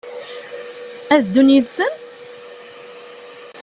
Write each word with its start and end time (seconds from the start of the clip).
Ad 1.15 1.21
ddun 1.23 1.53
yid-sen? 1.53 1.93